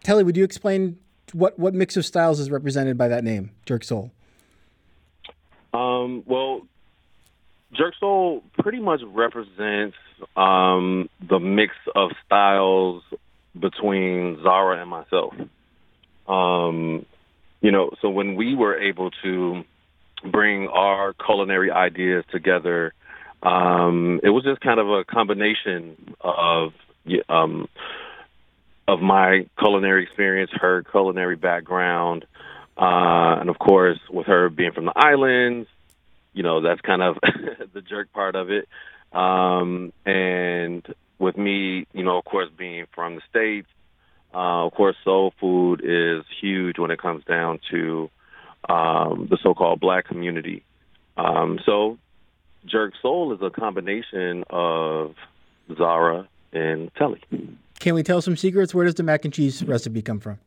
Telly, 0.04 0.24
would 0.24 0.36
you 0.36 0.44
explain 0.44 0.98
what, 1.32 1.60
what 1.60 1.76
mix 1.76 1.96
of 1.96 2.08
styles 2.08 2.40
is 2.40 2.50
represented 2.50 2.98
by 2.98 3.08
that 3.08 3.24
name, 3.24 3.52
Jerk 3.68 3.84
Soul? 3.84 4.12
Um, 5.76 6.24
well, 6.26 6.66
Jerk 7.72 7.94
Soul 8.00 8.44
pretty 8.58 8.80
much 8.80 9.02
represents 9.06 9.96
um, 10.36 11.08
the 11.30 11.38
mix 11.40 11.76
of 11.96 12.10
styles 12.26 13.04
between 13.60 14.42
Zara 14.42 14.82
and 14.82 14.90
myself. 14.90 15.36
Um, 16.28 17.06
you 17.62 17.70
know, 17.70 17.92
so 18.02 18.10
when 18.10 18.34
we 18.34 18.56
were 18.56 18.76
able 18.76 19.12
to 19.22 19.64
bring 20.32 20.68
our 20.68 21.14
culinary 21.14 21.70
ideas 21.70 22.26
together, 22.32 22.96
um, 23.44 24.20
it 24.24 24.30
was 24.30 24.44
just 24.44 24.62
kind 24.62 24.80
of 24.80 24.90
a 24.90 25.04
combination 25.04 26.16
of 26.22 26.74
um, 27.30 27.68
of 28.88 29.02
my 29.02 29.46
culinary 29.58 30.04
experience, 30.04 30.52
her 30.54 30.84
culinary 30.84 31.36
background, 31.36 32.26
uh, 32.78 33.38
and 33.40 33.50
of 33.50 33.58
course, 33.58 34.00
with 34.10 34.28
her 34.28 34.50
being 34.50 34.72
from 34.72 34.86
the 34.86 34.94
islands, 34.96 35.68
you 36.34 36.44
know, 36.44 36.62
that's 36.62 36.82
kind 36.82 37.02
of 37.02 37.18
the 37.74 37.82
jerk 37.82 38.12
part 38.14 38.36
of 38.36 38.50
it. 38.50 38.68
Um, 39.12 39.92
and 40.06 40.86
with 41.20 41.38
me, 41.38 41.86
you 41.94 42.04
know, 42.04 42.18
of 42.18 42.26
course, 42.26 42.50
being 42.56 42.86
from 42.94 43.16
the 43.16 43.22
States, 43.30 43.68
uh, 44.34 44.66
of 44.66 44.74
course, 44.74 44.96
soul 45.04 45.34
food 45.40 45.82
is 45.84 46.24
huge 46.40 46.80
when 46.80 46.92
it 46.92 47.02
comes 47.02 47.24
down 47.26 47.60
to 47.72 48.10
um, 48.70 49.28
the 49.30 49.38
so-called 49.44 49.80
black 49.80 50.06
community. 50.08 50.64
Um, 51.18 51.60
so, 51.66 51.98
Jerk 52.66 52.94
Soul 53.02 53.34
is 53.34 53.40
a 53.42 53.50
combination 53.50 54.44
of 54.50 55.16
Zara 55.78 56.28
and 56.54 56.94
Telly. 56.96 57.22
Can 57.80 57.96
we 57.96 58.04
tell 58.04 58.22
some 58.22 58.38
secrets? 58.38 58.74
Where 58.74 58.86
does 58.86 58.96
the 58.96 59.04
mac 59.04 59.26
and 59.26 59.34
cheese 59.34 59.64
recipe 59.64 60.02
come 60.02 60.20
from? 60.20 60.40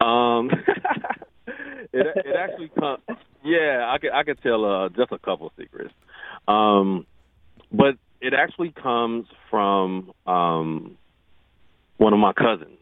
Um, 0.00 0.50
it, 1.46 2.06
it 2.16 2.36
actually 2.36 2.68
comes. 2.68 3.00
Yeah, 3.42 3.90
I 3.90 3.98
could 3.98 4.12
I 4.12 4.22
could 4.24 4.42
tell 4.42 4.64
uh, 4.64 4.88
just 4.90 5.12
a 5.12 5.18
couple 5.18 5.52
secrets, 5.58 5.92
um, 6.48 7.06
but 7.72 7.96
it 8.20 8.34
actually 8.34 8.70
comes 8.70 9.26
from 9.50 10.12
um, 10.26 10.96
one 11.96 12.12
of 12.12 12.18
my 12.18 12.32
cousins. 12.32 12.78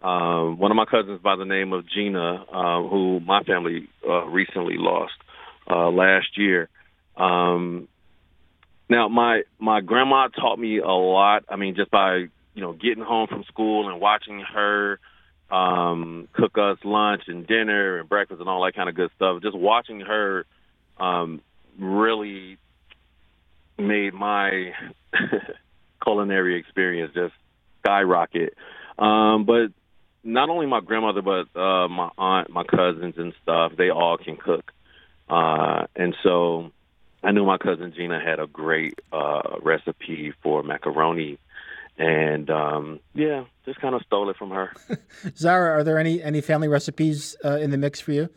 Um, 0.00 0.58
one 0.58 0.70
of 0.70 0.76
my 0.76 0.84
cousins 0.84 1.20
by 1.20 1.34
the 1.34 1.44
name 1.44 1.72
of 1.72 1.84
Gina, 1.88 2.44
uh, 2.52 2.88
who 2.88 3.18
my 3.20 3.42
family 3.42 3.88
uh, 4.08 4.26
recently 4.26 4.76
lost 4.76 5.14
uh, 5.68 5.90
last 5.90 6.36
year. 6.36 6.68
Um, 7.18 7.88
now, 8.88 9.08
my 9.08 9.42
my 9.58 9.80
grandma 9.80 10.28
taught 10.28 10.58
me 10.58 10.78
a 10.78 10.86
lot. 10.88 11.44
I 11.48 11.56
mean, 11.56 11.74
just 11.74 11.90
by 11.90 12.16
you 12.16 12.62
know 12.62 12.72
getting 12.72 13.04
home 13.04 13.26
from 13.28 13.44
school 13.44 13.88
and 13.90 14.00
watching 14.00 14.40
her 14.40 14.98
um, 15.50 16.28
cook 16.32 16.56
us 16.58 16.78
lunch 16.84 17.22
and 17.26 17.46
dinner 17.46 17.98
and 17.98 18.08
breakfast 18.08 18.40
and 18.40 18.48
all 18.48 18.64
that 18.64 18.74
kind 18.74 18.88
of 18.88 18.94
good 18.94 19.10
stuff. 19.16 19.42
Just 19.42 19.56
watching 19.56 20.00
her 20.00 20.46
um, 20.98 21.40
really 21.78 22.58
made 23.78 24.14
my 24.14 24.72
culinary 26.02 26.58
experience 26.58 27.12
just 27.14 27.34
skyrocket. 27.82 28.54
Um, 28.98 29.44
but 29.44 29.68
not 30.24 30.50
only 30.50 30.66
my 30.66 30.80
grandmother, 30.80 31.22
but 31.22 31.58
uh, 31.58 31.88
my 31.88 32.10
aunt, 32.18 32.50
my 32.50 32.64
cousins, 32.64 33.14
and 33.16 33.32
stuff, 33.42 33.72
they 33.76 33.90
all 33.90 34.18
can 34.18 34.36
cook. 34.36 34.72
Uh, 35.28 35.86
and 35.94 36.14
so 36.22 36.72
I 37.22 37.32
knew 37.32 37.44
my 37.44 37.58
cousin 37.58 37.92
Gina 37.96 38.20
had 38.20 38.38
a 38.38 38.46
great 38.46 38.98
uh, 39.12 39.58
recipe 39.62 40.32
for 40.42 40.62
macaroni. 40.62 41.38
And 41.98 42.48
um, 42.48 43.00
yeah, 43.14 43.44
just 43.64 43.80
kind 43.80 43.94
of 43.94 44.02
stole 44.06 44.30
it 44.30 44.36
from 44.36 44.50
her. 44.50 44.72
Zara, 45.36 45.80
are 45.80 45.84
there 45.84 45.98
any, 45.98 46.22
any 46.22 46.40
family 46.40 46.68
recipes 46.68 47.36
uh, 47.44 47.56
in 47.56 47.70
the 47.70 47.76
mix 47.76 48.00
for 48.00 48.12
you? 48.12 48.28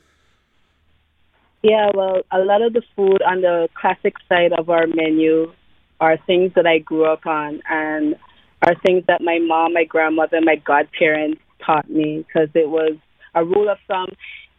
Yeah, 1.61 1.91
well, 1.93 2.21
a 2.31 2.39
lot 2.39 2.63
of 2.63 2.73
the 2.73 2.81
food 2.95 3.21
on 3.21 3.41
the 3.41 3.69
classic 3.79 4.15
side 4.27 4.51
of 4.51 4.71
our 4.71 4.87
menu 4.87 5.53
are 5.99 6.17
things 6.25 6.53
that 6.55 6.65
I 6.65 6.79
grew 6.79 7.05
up 7.05 7.27
on 7.27 7.61
and 7.69 8.15
are 8.63 8.73
things 8.83 9.03
that 9.07 9.21
my 9.21 9.37
mom, 9.37 9.73
my 9.73 9.83
grandmother, 9.83 10.41
my 10.41 10.55
godparents 10.55 11.39
taught 11.63 11.87
me 11.87 12.25
because 12.25 12.49
it 12.55 12.67
was 12.67 12.93
a 13.35 13.45
rule 13.45 13.69
of 13.69 13.77
thumb. 13.87 14.09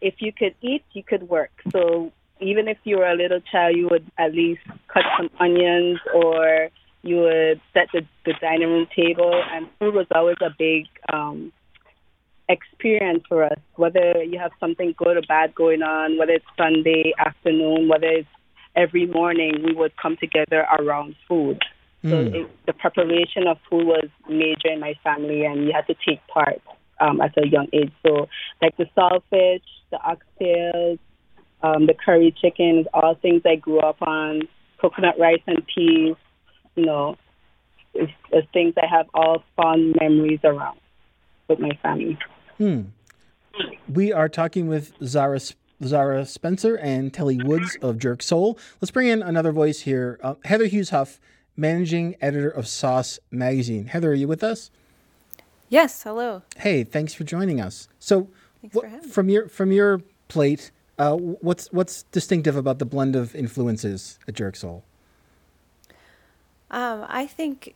If 0.00 0.14
you 0.19 0.33
could 0.33 0.55
eat, 0.62 0.85
you 0.93 1.02
could 1.02 1.29
work. 1.29 1.50
So 1.73 2.12
even 2.42 2.68
if 2.68 2.78
you 2.84 2.99
were 2.99 3.11
a 3.11 3.16
little 3.16 3.40
child, 3.40 3.76
you 3.76 3.88
would 3.90 4.11
at 4.18 4.34
least 4.34 4.62
cut 4.92 5.04
some 5.16 5.30
onions 5.40 5.99
or 6.14 6.68
you 7.02 7.16
would 7.16 7.61
set 7.72 7.88
the, 7.92 8.02
the 8.25 8.34
dining 8.40 8.68
room 8.68 8.87
table. 8.94 9.42
And 9.52 9.66
food 9.78 9.94
was 9.94 10.06
always 10.14 10.37
a 10.40 10.50
big 10.56 10.87
um, 11.12 11.52
experience 12.49 13.25
for 13.28 13.44
us, 13.44 13.58
whether 13.76 14.22
you 14.22 14.38
have 14.38 14.52
something 14.61 14.94
good 14.96 15.16
or 15.16 15.22
bad 15.22 15.54
going 15.54 15.82
on, 15.82 16.18
whether 16.18 16.32
it's 16.32 16.44
Sunday 16.56 17.12
afternoon, 17.18 17.88
whether 17.88 18.06
it's 18.06 18.28
every 18.76 19.06
morning, 19.06 19.62
we 19.64 19.75
would 19.75 19.92
come 19.96 20.16
together 20.16 20.66
around 20.78 21.16
food. 21.28 21.61
Mm. 22.04 22.11
So 22.11 22.30
hmm. 22.30 22.34
it, 22.34 22.66
the 22.66 22.72
preparation 22.72 23.46
of 23.46 23.58
food 23.70 23.87
was 23.87 24.08
major 24.28 24.72
in 24.72 24.80
my 24.80 24.94
family, 25.04 25.44
and 25.44 25.66
you 25.66 25.72
had 25.72 25.87
to 25.87 25.94
take 26.06 26.26
part 26.26 26.61
um, 27.00 27.20
at 27.20 27.37
a 27.37 27.46
young 27.46 27.68
age. 27.72 27.92
So, 28.04 28.28
like 28.61 28.76
the 28.76 28.87
saltfish, 28.96 29.62
the 29.90 29.99
oxtails, 29.99 30.99
um, 31.62 31.87
the 31.87 31.95
curry 31.95 32.35
chicken, 32.40 32.87
all 32.92 33.14
things 33.14 33.42
I 33.45 33.57
grew 33.57 33.81
up 33.81 34.02
on, 34.02 34.42
coconut 34.81 35.19
rice 35.19 35.42
and 35.47 35.64
peas, 35.66 36.16
you 36.75 36.87
know, 36.87 37.16
it's, 37.95 38.12
it's 38.31 38.49
things 38.52 38.75
I 38.83 38.87
have 38.87 39.07
all 39.14 39.45
fond 39.57 39.97
memories 40.00 40.40
around 40.45 40.78
with 41.49 41.59
my 41.61 41.78
family. 41.83 42.19
Hmm. 42.59 42.83
We 43.88 44.12
are 44.12 44.28
talking 44.28 44.66
with 44.66 44.92
Zara 45.04 45.40
Zara 45.85 46.25
Spencer 46.25 46.76
and 46.76 47.12
Telly 47.12 47.42
Woods 47.42 47.76
of 47.83 47.99
Jerk 47.99 48.23
Soul. 48.23 48.59
Let's 48.81 48.90
bring 48.90 49.09
in 49.09 49.23
another 49.23 49.52
voice 49.52 49.81
here. 49.81 50.19
Uh, 50.23 50.35
Heather 50.45 50.66
Hughes 50.66 50.90
Huff, 50.90 51.21
managing 51.57 52.16
editor 52.21 52.49
of 52.49 52.66
Sauce 52.69 53.19
Magazine. 53.31 53.87
Heather, 53.87 54.12
are 54.12 54.14
you 54.14 54.28
with 54.28 54.45
us? 54.45 54.71
Yes. 55.69 56.02
Hello. 56.02 56.42
Hey, 56.57 56.85
thanks 56.85 57.14
for 57.14 57.25
joining 57.25 57.61
us. 57.61 57.88
So, 57.99 58.28
wh- 58.75 59.04
from 59.11 59.28
your 59.28 59.49
from 59.49 59.73
your 59.73 60.00
plate, 60.28 60.71
uh, 60.99 61.14
what's 61.14 61.72
what's 61.72 62.04
distinctive 62.04 62.56
about 62.56 62.78
the 62.78 62.84
blend 62.84 63.16
of 63.16 63.34
influences 63.34 64.18
at 64.28 64.34
Jerk 64.34 64.56
Soul? 64.56 64.84
Um, 66.70 67.04
I 67.08 67.26
think 67.26 67.75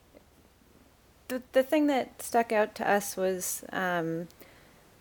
the 1.28 1.42
the 1.52 1.62
thing 1.62 1.86
that 1.86 2.22
stuck 2.22 2.52
out 2.52 2.74
to 2.76 2.88
us 2.88 3.16
was 3.16 3.64
um, 3.72 4.28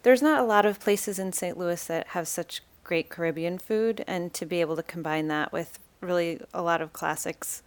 there's 0.03 0.22
not 0.22 0.39
a 0.39 0.45
lot 0.45 0.65
of 0.65 0.79
places 0.79 1.19
in 1.19 1.34
St. 1.34 1.57
Louis 1.57 1.84
that 1.86 2.07
have 2.07 2.27
such 2.27 2.62
great 2.84 3.10
Caribbean 3.10 3.57
food, 3.57 4.03
and 4.07 4.34
to 4.34 4.45
be 4.45 4.62
able 4.62 4.75
to 4.75 4.84
combine 4.84 5.27
that 5.27 5.51
with 5.51 5.79
really 6.01 6.39
a 6.53 6.62
lot 6.62 6.81
of 6.81 6.93
classics 6.93 7.63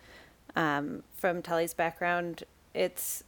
um, 0.57 1.03
from 1.15 1.43
Telly's 1.43 1.75
background, 1.75 2.45
it's 2.75 3.25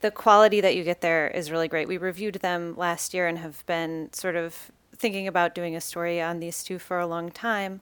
the 0.00 0.10
quality 0.10 0.60
that 0.60 0.76
you 0.76 0.84
get 0.84 1.00
there 1.00 1.28
is 1.28 1.50
really 1.50 1.68
great. 1.68 1.88
We 1.88 1.96
reviewed 1.96 2.36
them 2.36 2.76
last 2.76 3.14
year 3.14 3.26
and 3.26 3.38
have 3.38 3.64
been 3.66 4.12
sort 4.12 4.36
of 4.36 4.70
thinking 4.98 5.26
about 5.26 5.54
doing 5.54 5.76
a 5.76 5.80
story 5.80 6.20
on 6.20 6.40
these 6.40 6.62
two 6.62 6.78
for 6.78 6.98
a 6.98 7.06
long 7.06 7.30
time. 7.30 7.80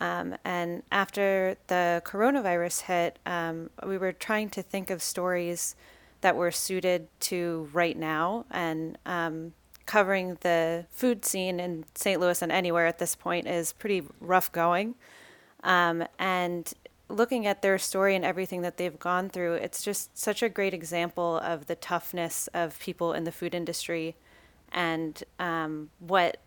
Um, 0.00 0.36
and 0.44 0.82
after 0.90 1.56
the 1.68 2.02
coronavirus 2.04 2.82
hit, 2.82 3.18
um, 3.26 3.70
we 3.86 3.98
were 3.98 4.12
trying 4.12 4.50
to 4.50 4.62
think 4.62 4.90
of 4.90 5.02
stories 5.02 5.76
that 6.22 6.36
were 6.36 6.50
suited 6.50 7.08
to 7.20 7.68
right 7.72 7.96
now. 7.96 8.46
And 8.50 8.98
um, 9.06 9.52
covering 9.86 10.38
the 10.40 10.86
food 10.90 11.24
scene 11.24 11.60
in 11.60 11.84
St. 11.94 12.20
Louis 12.20 12.40
and 12.40 12.50
anywhere 12.50 12.86
at 12.86 12.98
this 12.98 13.14
point 13.14 13.46
is 13.46 13.72
pretty 13.72 14.02
rough 14.20 14.50
going. 14.50 14.94
Um, 15.62 16.04
and 16.18 16.72
looking 17.08 17.46
at 17.46 17.62
their 17.62 17.78
story 17.78 18.16
and 18.16 18.24
everything 18.24 18.62
that 18.62 18.78
they've 18.78 18.98
gone 18.98 19.28
through, 19.28 19.54
it's 19.54 19.82
just 19.82 20.16
such 20.16 20.42
a 20.42 20.48
great 20.48 20.74
example 20.74 21.38
of 21.38 21.66
the 21.66 21.76
toughness 21.76 22.48
of 22.54 22.78
people 22.78 23.12
in 23.12 23.24
the 23.24 23.32
food 23.32 23.54
industry 23.54 24.16
and 24.72 25.22
um, 25.38 25.90
what 26.00 26.38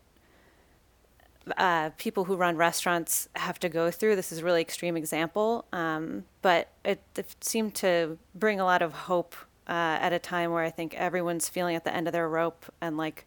uh, 1.58 1.92
people 1.98 2.26
who 2.26 2.36
run 2.36 2.58
restaurants 2.58 3.30
have 3.36 3.60
to 3.60 3.70
go 3.70 3.92
through. 3.92 4.16
This 4.16 4.32
is 4.32 4.40
a 4.40 4.44
really 4.44 4.62
extreme 4.62 4.98
example, 4.98 5.66
um, 5.72 6.26
but 6.42 6.70
it, 6.84 7.02
it, 7.16 7.36
seemed 7.42 7.76
to 7.76 8.18
bring 8.36 8.60
a 8.60 8.66
lot 8.66 8.82
of 8.82 8.94
hope 8.94 9.36
uh, 9.68 9.98
at 10.02 10.14
a 10.14 10.20
time 10.20 10.52
where 10.52 10.64
I 10.64 10.70
think 10.70 10.94
everyone's 10.96 11.50
feeling 11.50 11.76
at 11.76 11.84
the 11.84 11.94
end 11.94 12.08
of 12.08 12.14
their 12.14 12.28
rope 12.28 12.66
and 12.82 12.98
like 12.98 13.26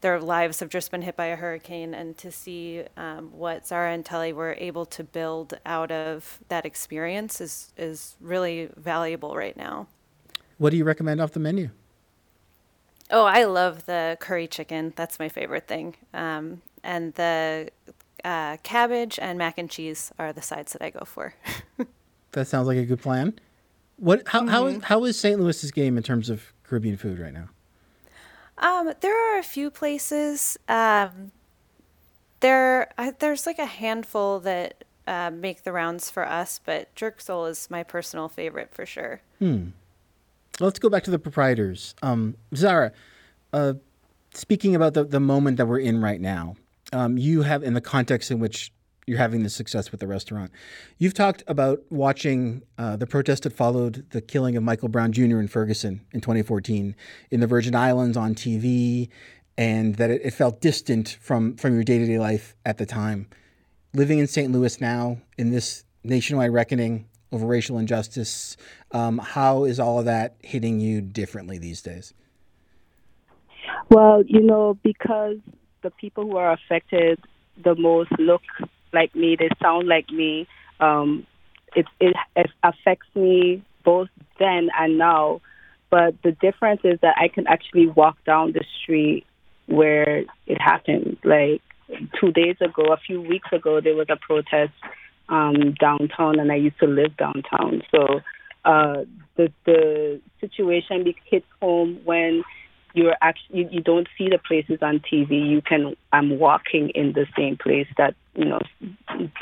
their 0.00 0.20
lives 0.20 0.60
have 0.60 0.68
just 0.68 0.90
been 0.90 1.00
hit 1.00 1.16
by 1.16 1.26
a 1.26 1.36
hurricane, 1.36 1.94
and 1.94 2.18
to 2.18 2.30
see 2.30 2.82
um, 2.94 3.30
what 3.32 3.66
Zara 3.66 3.92
and 3.92 4.04
Telly 4.04 4.34
were 4.34 4.54
able 4.58 4.84
to 4.84 5.02
build 5.02 5.54
out 5.64 5.90
of 5.90 6.40
that 6.48 6.66
experience 6.66 7.40
is 7.40 7.72
is 7.78 8.14
really 8.20 8.68
valuable 8.76 9.34
right 9.34 9.56
now. 9.56 9.86
What 10.58 10.70
do 10.70 10.76
you 10.76 10.84
recommend 10.84 11.22
off 11.22 11.32
the 11.32 11.40
menu? 11.40 11.70
Oh, 13.10 13.24
I 13.24 13.44
love 13.44 13.86
the 13.86 14.18
curry 14.20 14.46
chicken. 14.46 14.92
That's 14.94 15.18
my 15.18 15.30
favorite 15.30 15.66
thing. 15.66 15.94
Um, 16.12 16.60
and 16.84 17.14
the 17.14 17.70
uh, 18.24 18.56
cabbage 18.62 19.18
and 19.20 19.38
mac 19.38 19.58
and 19.58 19.70
cheese 19.70 20.12
are 20.18 20.32
the 20.32 20.42
sides 20.42 20.72
that 20.72 20.82
I 20.82 20.90
go 20.90 21.04
for. 21.04 21.34
that 22.32 22.46
sounds 22.46 22.68
like 22.68 22.78
a 22.78 22.84
good 22.84 23.00
plan. 23.00 23.38
What? 23.96 24.26
How, 24.26 24.40
mm-hmm. 24.40 24.48
how, 24.48 24.66
is, 24.66 24.84
how 24.84 25.04
is 25.04 25.18
St. 25.18 25.40
Louis's 25.40 25.70
game 25.70 25.96
in 25.96 26.02
terms 26.02 26.30
of 26.30 26.52
Caribbean 26.64 26.96
food 26.96 27.18
right 27.18 27.32
now? 27.32 27.48
Um, 28.58 28.92
there 29.00 29.34
are 29.34 29.38
a 29.38 29.42
few 29.42 29.70
places. 29.70 30.56
Um, 30.68 31.32
there, 32.40 32.92
uh, 32.98 33.12
there's 33.18 33.46
like 33.46 33.58
a 33.58 33.66
handful 33.66 34.40
that 34.40 34.84
uh, 35.06 35.30
make 35.30 35.64
the 35.64 35.72
rounds 35.72 36.10
for 36.10 36.26
us, 36.26 36.60
but 36.64 36.94
Jerk 36.94 37.20
Soul 37.20 37.46
is 37.46 37.70
my 37.70 37.82
personal 37.82 38.28
favorite 38.28 38.72
for 38.72 38.86
sure. 38.86 39.20
Hmm. 39.38 39.68
Let's 40.60 40.78
go 40.78 40.88
back 40.88 41.02
to 41.04 41.10
the 41.10 41.18
proprietors. 41.18 41.94
Um, 42.02 42.36
Zara, 42.54 42.92
uh, 43.52 43.74
speaking 44.32 44.74
about 44.74 44.94
the, 44.94 45.04
the 45.04 45.20
moment 45.20 45.56
that 45.56 45.66
we're 45.66 45.80
in 45.80 46.00
right 46.00 46.20
now, 46.20 46.54
um, 46.94 47.18
you 47.18 47.42
have, 47.42 47.62
in 47.62 47.74
the 47.74 47.80
context 47.80 48.30
in 48.30 48.38
which 48.38 48.72
you're 49.06 49.18
having 49.18 49.42
the 49.42 49.50
success 49.50 49.90
with 49.90 50.00
the 50.00 50.06
restaurant, 50.06 50.50
you've 50.98 51.12
talked 51.12 51.42
about 51.46 51.80
watching 51.90 52.62
uh, 52.78 52.96
the 52.96 53.06
protest 53.06 53.42
that 53.42 53.52
followed 53.52 54.06
the 54.10 54.22
killing 54.22 54.56
of 54.56 54.62
Michael 54.62 54.88
Brown 54.88 55.12
Jr. 55.12 55.40
in 55.40 55.48
Ferguson 55.48 56.00
in 56.12 56.20
2014 56.20 56.96
in 57.30 57.40
the 57.40 57.46
Virgin 57.46 57.74
Islands 57.74 58.16
on 58.16 58.34
TV, 58.34 59.08
and 59.58 59.96
that 59.96 60.10
it, 60.10 60.22
it 60.24 60.30
felt 60.30 60.60
distant 60.60 61.18
from, 61.20 61.56
from 61.56 61.74
your 61.74 61.84
day 61.84 61.98
to 61.98 62.06
day 62.06 62.18
life 62.18 62.54
at 62.64 62.78
the 62.78 62.86
time. 62.86 63.28
Living 63.92 64.18
in 64.18 64.26
St. 64.26 64.50
Louis 64.50 64.80
now, 64.80 65.18
in 65.36 65.50
this 65.50 65.84
nationwide 66.02 66.52
reckoning 66.52 67.06
over 67.32 67.46
racial 67.46 67.78
injustice, 67.78 68.56
um, 68.92 69.18
how 69.18 69.64
is 69.64 69.80
all 69.80 69.98
of 69.98 70.04
that 70.04 70.36
hitting 70.40 70.80
you 70.80 71.00
differently 71.00 71.58
these 71.58 71.82
days? 71.82 72.14
Well, 73.90 74.22
you 74.26 74.40
know, 74.40 74.78
because 74.82 75.38
the 75.84 75.90
people 75.90 76.24
who 76.24 76.36
are 76.36 76.52
affected 76.52 77.20
the 77.62 77.76
most 77.76 78.10
look 78.18 78.42
like 78.92 79.14
me, 79.14 79.36
they 79.38 79.48
sound 79.62 79.86
like 79.86 80.10
me. 80.10 80.48
Um, 80.80 81.26
it, 81.76 81.86
it, 82.00 82.16
it 82.34 82.50
affects 82.64 83.06
me 83.14 83.62
both 83.84 84.08
then 84.40 84.70
and 84.76 84.98
now. 84.98 85.40
But 85.90 86.14
the 86.24 86.32
difference 86.32 86.80
is 86.82 86.98
that 87.02 87.14
I 87.20 87.28
can 87.28 87.46
actually 87.46 87.86
walk 87.86 88.16
down 88.24 88.52
the 88.52 88.64
street 88.82 89.24
where 89.66 90.24
it 90.46 90.60
happened. 90.60 91.18
Like 91.22 91.62
two 92.20 92.32
days 92.32 92.56
ago, 92.60 92.92
a 92.92 92.96
few 92.96 93.20
weeks 93.20 93.48
ago, 93.52 93.80
there 93.80 93.94
was 93.94 94.06
a 94.08 94.16
protest 94.16 94.72
um, 95.28 95.74
downtown, 95.78 96.40
and 96.40 96.50
I 96.50 96.56
used 96.56 96.78
to 96.80 96.86
live 96.86 97.16
downtown. 97.16 97.82
So 97.90 98.20
uh, 98.64 99.04
the 99.36 99.52
the 99.66 100.20
situation 100.40 101.12
hits 101.26 101.46
home 101.60 102.00
when 102.04 102.42
you're 102.94 103.16
actually 103.20 103.58
you, 103.58 103.68
you 103.72 103.80
don't 103.80 104.08
see 104.16 104.28
the 104.28 104.38
places 104.38 104.78
on 104.80 105.00
TV. 105.00 105.50
You 105.50 105.60
can 105.60 105.96
I'm 106.12 106.38
walking 106.38 106.90
in 106.90 107.12
the 107.12 107.26
same 107.36 107.56
place 107.56 107.88
that 107.98 108.14
you 108.34 108.46
know 108.46 108.60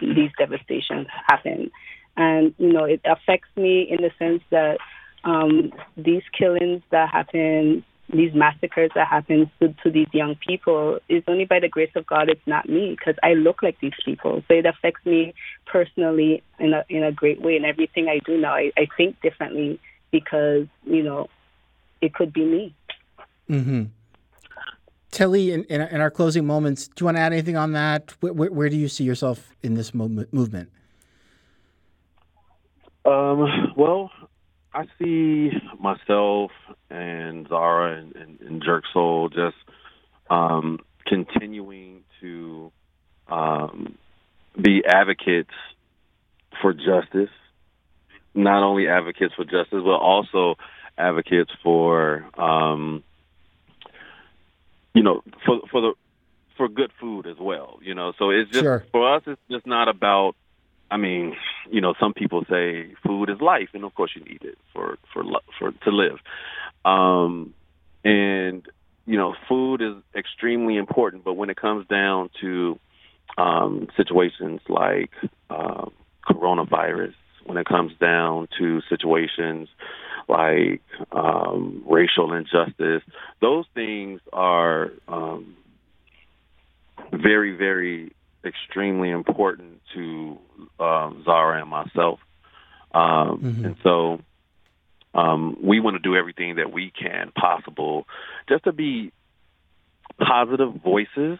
these 0.00 0.30
devastations 0.38 1.06
happen, 1.26 1.70
and 2.16 2.54
you 2.58 2.72
know 2.72 2.84
it 2.84 3.00
affects 3.04 3.48
me 3.56 3.86
in 3.88 3.98
the 4.02 4.10
sense 4.18 4.42
that 4.50 4.78
um, 5.24 5.72
these 5.96 6.22
killings 6.36 6.82
that 6.90 7.10
happen, 7.10 7.84
these 8.12 8.34
massacres 8.34 8.90
that 8.94 9.06
happen 9.06 9.50
to, 9.60 9.74
to 9.82 9.90
these 9.90 10.08
young 10.12 10.34
people 10.34 10.98
is 11.08 11.22
only 11.28 11.44
by 11.44 11.60
the 11.60 11.68
grace 11.68 11.92
of 11.94 12.06
God. 12.06 12.28
It's 12.28 12.46
not 12.46 12.68
me 12.68 12.96
because 12.98 13.14
I 13.22 13.34
look 13.34 13.62
like 13.62 13.78
these 13.80 13.92
people, 14.04 14.42
so 14.48 14.54
it 14.54 14.66
affects 14.66 15.04
me 15.04 15.34
personally 15.66 16.42
in 16.58 16.72
a 16.72 16.84
in 16.88 17.04
a 17.04 17.12
great 17.12 17.42
way. 17.42 17.56
And 17.56 17.66
everything 17.66 18.08
I 18.08 18.18
do 18.24 18.38
now, 18.38 18.54
I, 18.54 18.72
I 18.78 18.86
think 18.96 19.20
differently 19.20 19.78
because 20.10 20.66
you 20.84 21.02
know 21.02 21.28
it 22.02 22.12
could 22.12 22.32
be 22.32 22.44
me. 22.44 22.74
Mm-hmm. 23.52 23.82
Telly, 25.10 25.52
in, 25.52 25.64
in, 25.64 25.82
in, 25.82 26.00
our 26.00 26.10
closing 26.10 26.46
moments, 26.46 26.88
do 26.88 27.02
you 27.02 27.04
want 27.04 27.18
to 27.18 27.20
add 27.20 27.34
anything 27.34 27.56
on 27.56 27.72
that? 27.72 28.14
Where, 28.20 28.32
where, 28.32 28.50
where 28.50 28.68
do 28.70 28.76
you 28.76 28.88
see 28.88 29.04
yourself 29.04 29.54
in 29.62 29.74
this 29.74 29.92
movement? 29.92 30.70
Um, 33.04 33.74
well, 33.76 34.10
I 34.72 34.86
see 34.98 35.50
myself 35.78 36.50
and 36.88 37.46
Zara 37.46 37.98
and, 37.98 38.16
and, 38.16 38.40
and 38.40 38.62
Jerk 38.64 38.84
Soul 38.90 39.28
just 39.28 39.56
um, 40.30 40.78
continuing 41.06 42.04
to 42.22 42.72
um, 43.28 43.98
be 44.58 44.82
advocates 44.86 45.52
for 46.62 46.72
justice. 46.72 47.28
Not 48.34 48.62
only 48.62 48.88
advocates 48.88 49.34
for 49.34 49.44
justice, 49.44 49.82
but 49.84 49.98
also 49.98 50.54
advocates 50.96 51.50
for 51.62 52.24
um, 52.38 53.02
you 54.94 55.02
know, 55.02 55.22
for 55.44 55.60
for 55.70 55.80
the 55.80 55.92
for 56.56 56.68
good 56.68 56.90
food 57.00 57.26
as 57.26 57.36
well. 57.40 57.78
You 57.82 57.94
know, 57.94 58.12
so 58.18 58.30
it's 58.30 58.50
just 58.50 58.62
sure. 58.62 58.84
for 58.92 59.16
us. 59.16 59.22
It's 59.26 59.40
just 59.50 59.66
not 59.66 59.88
about. 59.88 60.34
I 60.90 60.98
mean, 60.98 61.34
you 61.70 61.80
know, 61.80 61.94
some 61.98 62.12
people 62.12 62.44
say 62.50 62.92
food 63.06 63.30
is 63.30 63.40
life, 63.40 63.70
and 63.72 63.82
of 63.84 63.94
course 63.94 64.10
you 64.14 64.22
need 64.24 64.42
it 64.42 64.58
for 64.74 64.98
for 65.12 65.24
for 65.58 65.72
to 65.72 65.90
live. 65.90 66.18
Um, 66.84 67.54
and 68.04 68.66
you 69.06 69.16
know, 69.16 69.34
food 69.48 69.80
is 69.80 69.94
extremely 70.14 70.76
important. 70.76 71.24
But 71.24 71.34
when 71.34 71.50
it 71.50 71.56
comes 71.56 71.86
down 71.88 72.30
to 72.40 72.78
um, 73.38 73.88
situations 73.96 74.60
like 74.68 75.10
uh, 75.48 75.86
coronavirus, 76.28 77.14
when 77.44 77.56
it 77.56 77.66
comes 77.66 77.92
down 77.98 78.48
to 78.58 78.82
situations 78.88 79.68
like 80.28 80.82
um, 81.12 81.84
racial 81.88 82.32
injustice. 82.32 83.02
Those 83.40 83.64
things 83.74 84.20
are 84.32 84.92
um, 85.08 85.56
very, 87.12 87.56
very 87.56 88.12
extremely 88.44 89.10
important 89.10 89.80
to 89.94 90.38
um, 90.80 91.22
Zara 91.24 91.60
and 91.60 91.70
myself. 91.70 92.20
Um, 92.92 93.40
mm-hmm. 93.40 93.64
And 93.64 93.76
so 93.82 94.20
um, 95.14 95.56
we 95.62 95.80
want 95.80 95.94
to 95.94 96.00
do 96.00 96.16
everything 96.16 96.56
that 96.56 96.72
we 96.72 96.90
can 96.90 97.32
possible 97.32 98.06
just 98.48 98.64
to 98.64 98.72
be 98.72 99.12
positive 100.18 100.74
voices 100.74 101.38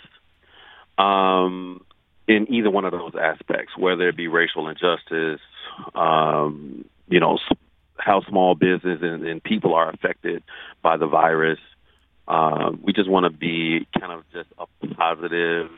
um, 0.99 1.85
in 2.29 2.53
either 2.53 2.71
one 2.71 2.85
of 2.85 2.93
those 2.93 3.13
aspects, 3.21 3.77
whether 3.77 4.09
it 4.09 4.17
be 4.17 4.29
racial 4.29 4.69
injustice, 4.69 5.41
um, 5.95 6.85
you 7.09 7.21
know, 7.21 7.39
how 8.05 8.23
small 8.29 8.55
business 8.55 9.01
and, 9.03 9.25
and 9.27 9.43
people 9.43 9.75
are 9.75 9.91
affected 9.91 10.43
by 10.83 10.97
the 10.97 11.07
virus. 11.07 11.59
Uh, 12.27 12.73
we 12.83 12.93
just 12.93 13.09
want 13.09 13.25
to 13.25 13.31
be 13.31 13.87
kind 13.99 14.13
of 14.13 14.25
just 14.33 14.49
a 14.59 14.87
positive 14.95 15.71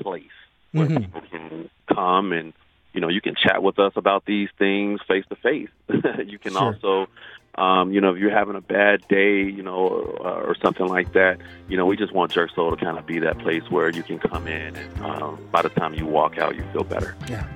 place 0.00 0.24
where 0.72 0.86
mm-hmm. 0.86 0.98
people 0.98 1.20
can 1.30 1.70
come 1.92 2.32
and 2.32 2.52
you 2.92 3.00
know 3.00 3.08
you 3.08 3.20
can 3.20 3.34
chat 3.34 3.62
with 3.62 3.78
us 3.78 3.92
about 3.96 4.24
these 4.26 4.48
things 4.58 5.00
face 5.06 5.24
to 5.28 5.36
face. 5.36 5.68
You 6.26 6.38
can 6.38 6.52
sure. 6.52 6.62
also 6.62 7.08
um, 7.56 7.92
you 7.92 8.00
know, 8.00 8.12
if 8.12 8.18
you're 8.18 8.36
having 8.36 8.56
a 8.56 8.60
bad 8.60 9.06
day, 9.06 9.42
you 9.42 9.62
know, 9.62 9.76
or, 9.76 10.42
or, 10.48 10.56
something 10.60 10.86
like 10.86 11.12
that, 11.12 11.38
you 11.68 11.76
know, 11.76 11.86
we 11.86 11.96
just 11.96 12.12
want 12.12 12.32
Jerk 12.32 12.50
Soul 12.52 12.74
to 12.74 12.84
kind 12.84 12.98
of 12.98 13.06
be 13.06 13.20
that 13.20 13.38
place 13.38 13.62
where 13.70 13.90
you 13.90 14.02
can 14.02 14.18
come 14.18 14.48
in 14.48 14.74
and 14.74 15.04
um, 15.04 15.38
by 15.52 15.62
the 15.62 15.68
time 15.68 15.94
you 15.94 16.04
walk 16.04 16.36
out, 16.36 16.56
you 16.56 16.64
feel 16.72 16.82
better. 16.82 17.14
Yeah. 17.28 17.46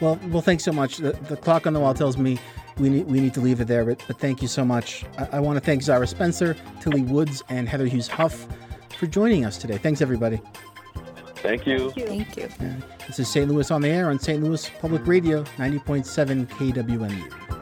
Well, 0.00 0.18
well, 0.28 0.42
thanks 0.42 0.64
so 0.64 0.72
much. 0.72 0.98
The, 0.98 1.12
the 1.28 1.36
clock 1.36 1.66
on 1.66 1.72
the 1.72 1.80
wall 1.80 1.94
tells 1.94 2.16
me 2.16 2.38
we 2.78 2.88
need, 2.88 3.06
we 3.06 3.20
need 3.20 3.34
to 3.34 3.40
leave 3.40 3.60
it 3.60 3.66
there, 3.66 3.84
but, 3.84 4.02
but 4.06 4.18
thank 4.18 4.42
you 4.42 4.48
so 4.48 4.64
much. 4.64 5.04
I, 5.18 5.28
I 5.32 5.40
want 5.40 5.56
to 5.56 5.60
thank 5.60 5.82
Zara 5.82 6.06
Spencer, 6.06 6.56
Telly 6.80 7.02
Woods, 7.02 7.42
and 7.48 7.68
Heather 7.68 7.86
Hughes 7.86 8.08
Huff 8.08 8.46
for 8.98 9.06
joining 9.06 9.44
us 9.44 9.58
today. 9.58 9.78
Thanks, 9.78 10.00
everybody. 10.00 10.40
Thank 11.36 11.66
you. 11.66 11.90
Thank 11.90 12.36
you. 12.36 12.48
Yeah. 12.60 12.76
This 13.06 13.18
is 13.18 13.28
St. 13.28 13.50
Louis 13.50 13.70
on 13.70 13.82
the 13.82 13.88
Air 13.88 14.10
on 14.10 14.18
St. 14.18 14.42
Louis 14.42 14.70
Public 14.80 15.06
Radio, 15.06 15.42
90.7 15.58 16.46
KWMU. 16.48 17.61